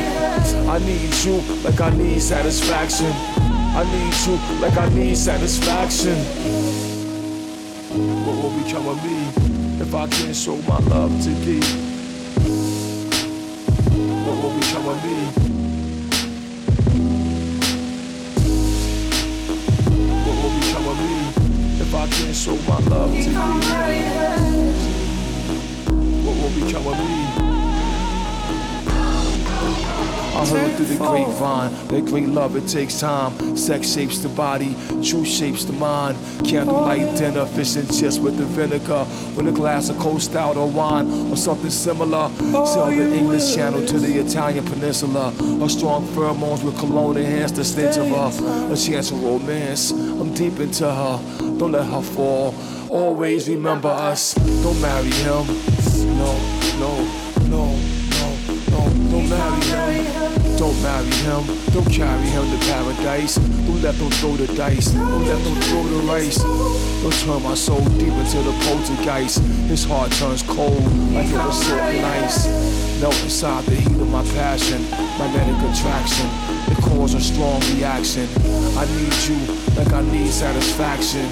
I 0.68 0.78
need 0.78 1.14
you 1.24 1.40
like 1.64 1.80
I 1.80 1.90
need 1.90 2.20
satisfaction. 2.20 3.10
I 3.10 3.84
need 3.84 4.14
you 4.26 4.60
like 4.60 4.76
I 4.76 4.88
need 4.90 5.16
satisfaction. 5.16 6.16
What 8.26 8.36
will 8.42 8.62
become 8.62 8.88
of 8.88 9.02
me 9.04 9.80
if 9.80 9.94
I 9.94 10.06
can't 10.08 10.36
show 10.36 10.56
my 10.62 10.78
love 10.78 11.10
to 11.24 11.30
thee? 11.30 11.95
Through 30.76 30.86
the 30.86 30.96
grapevine 30.96 31.72
that 31.88 32.04
great 32.06 32.28
love 32.28 32.56
it 32.56 32.68
takes 32.68 33.00
time. 33.00 33.56
Sex 33.56 33.92
shapes 33.92 34.18
the 34.18 34.28
body, 34.28 34.74
truth 35.02 35.26
shapes 35.26 35.64
the 35.64 35.72
mind. 35.72 36.16
Candlelight 36.44 37.16
dinner, 37.16 37.46
fish 37.46 37.76
and 37.76 37.88
chips 37.92 38.18
with 38.18 38.36
the 38.36 38.44
vinegar, 38.44 39.06
with 39.36 39.48
a 39.48 39.52
glass 39.52 39.88
of 39.88 39.98
cold 39.98 40.22
stout 40.22 40.56
or 40.56 40.68
wine 40.68 41.30
or 41.30 41.36
something 41.36 41.70
similar. 41.70 42.28
Sail 42.66 42.86
the 42.86 43.16
English 43.16 43.54
Channel 43.54 43.86
to 43.86 43.98
the 43.98 44.20
Italian 44.20 44.64
Peninsula. 44.64 45.30
Her 45.60 45.68
strong 45.68 46.06
pheromones 46.08 46.62
with 46.62 46.78
cologne 46.78 47.16
enhance 47.16 47.52
the 47.52 47.64
stench 47.64 47.96
of 47.96 48.08
her. 48.08 48.72
A 48.72 48.76
chance 48.76 49.10
of 49.10 49.22
romance. 49.22 49.90
I'm 49.92 50.34
deep 50.34 50.60
into 50.60 50.84
her. 50.84 51.18
Don't 51.58 51.72
let 51.72 51.86
her 51.86 52.02
fall. 52.02 52.54
Always 52.90 53.48
remember 53.48 53.88
us. 53.88 54.34
Don't 54.34 54.80
marry 54.80 55.10
him. 55.10 55.75
Him. 61.26 61.42
Don't 61.74 61.90
carry 61.90 62.28
him 62.30 62.44
to 62.50 62.58
paradise. 62.70 63.34
Don't 63.66 63.82
let 63.82 63.94
them 63.96 64.10
throw 64.18 64.36
the 64.36 64.46
dice. 64.54 64.92
Don't 64.92 65.26
let 65.26 65.42
them 65.42 65.56
throw 65.66 65.82
the 65.82 66.00
rice. 66.06 66.38
Don't 67.02 67.18
turn 67.26 67.42
my 67.42 67.54
soul 67.54 67.82
deep 67.98 68.14
into 68.14 68.38
the 68.46 68.54
poltergeist. 68.64 69.42
His 69.66 69.84
heart 69.84 70.12
turns 70.12 70.42
cold 70.42 70.80
like 71.12 71.26
it 71.26 71.38
was 71.38 71.58
silken 71.66 72.04
ice. 72.22 72.46
Melt 73.00 73.18
inside 73.24 73.64
the 73.64 73.74
heat 73.74 73.98
of 74.00 74.08
my 74.08 74.22
passion. 74.38 74.80
Magnetic 75.18 75.58
attraction. 75.68 76.28
It 76.70 76.78
causes 76.82 77.14
a 77.14 77.20
strong 77.20 77.60
reaction. 77.74 78.26
I 78.78 78.84
need 78.96 79.16
you 79.26 79.38
like 79.76 79.92
I 79.92 80.02
need 80.02 80.30
satisfaction. 80.30 81.26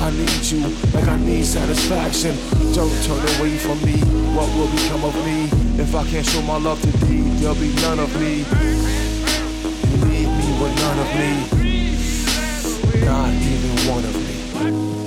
I 0.00 0.10
need 0.10 0.42
you 0.50 0.62
like 0.94 1.06
I 1.06 1.18
need 1.18 1.44
satisfaction. 1.44 2.34
Don't 2.74 2.94
turn 3.04 3.22
away 3.36 3.58
from 3.58 3.78
me. 3.84 3.98
What 4.34 4.48
will 4.56 4.70
become 4.70 5.04
of 5.04 5.14
me 5.26 5.44
if 5.82 5.94
I 5.94 6.04
can't 6.06 6.26
show 6.26 6.42
my 6.42 6.58
love 6.58 6.80
to 6.82 6.90
thee? 7.06 7.22
There'll 7.38 7.54
be 7.54 7.74
none 7.82 7.98
of 7.98 8.10
me. 8.20 8.81
Of 11.02 11.14
me. 11.16 11.94
Not 13.04 13.32
even 13.34 13.88
one 13.90 14.04
of 14.04 14.14
me. 14.14 15.01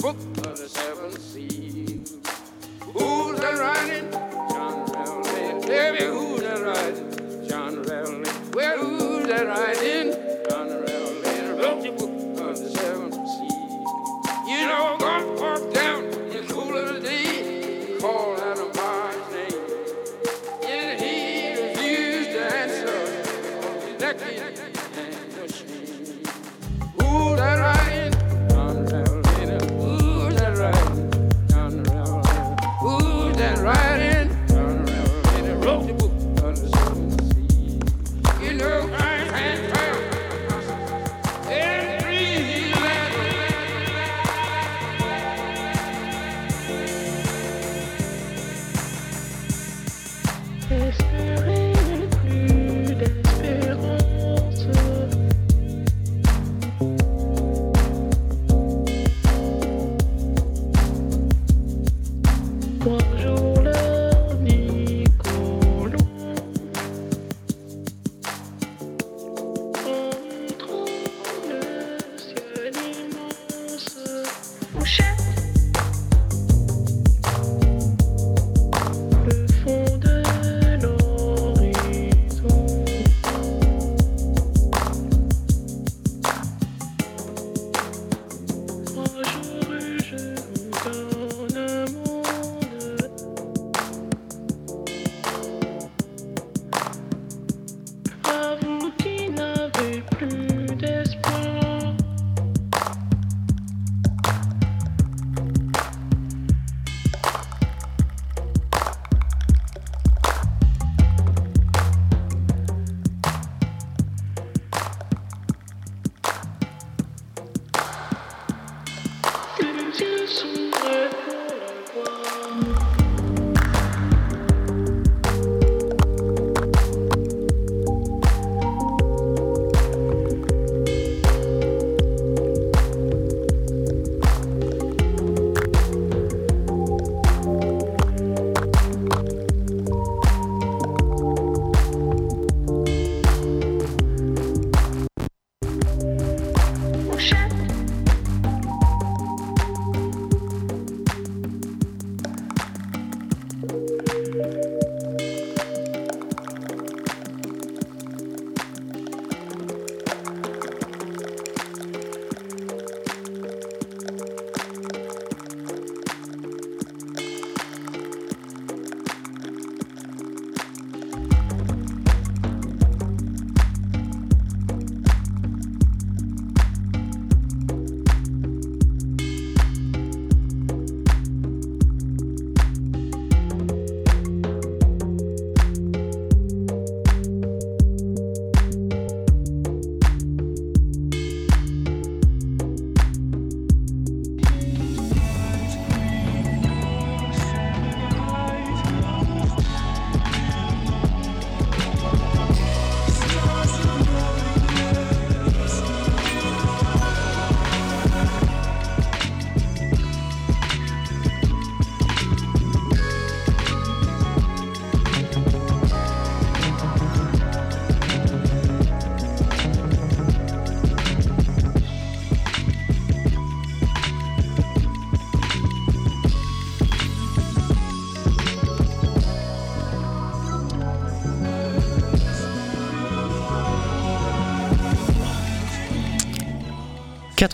Revelator. 0.00 0.47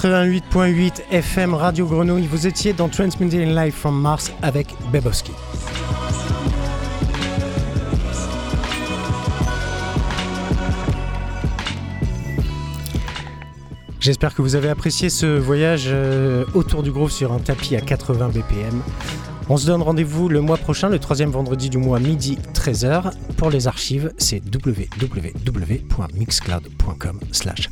88.8 0.05 1.03
FM 1.13 1.55
Radio 1.55 1.87
Grenouille, 1.87 2.27
vous 2.27 2.47
étiez 2.47 2.75
dans 2.75 2.91
Transmitting 2.91 3.55
Live 3.55 3.73
from 3.73 3.99
Mars 3.99 4.31
avec 4.43 4.75
Bebowski. 4.93 5.33
J'espère 13.99 14.35
que 14.35 14.43
vous 14.43 14.57
avez 14.57 14.69
apprécié 14.69 15.09
ce 15.09 15.39
voyage 15.39 15.87
euh, 15.87 16.45
autour 16.53 16.83
du 16.83 16.93
groupe 16.93 17.11
sur 17.11 17.33
un 17.33 17.39
tapis 17.39 17.75
à 17.75 17.81
80 17.81 18.29
BPM. 18.29 18.83
On 19.49 19.57
se 19.57 19.67
donne 19.67 19.81
rendez-vous 19.81 20.29
le 20.29 20.43
mois 20.43 20.59
prochain, 20.59 20.91
le 20.91 20.99
troisième 20.99 21.31
vendredi 21.31 21.71
du 21.71 21.79
mois, 21.79 21.99
midi 21.99 22.37
13h. 22.53 23.11
Pour 23.39 23.49
les 23.49 23.69
archives, 23.69 24.13
c'est 24.19 24.43
www.mixcloud.com 24.55 27.21
slash. 27.33 27.71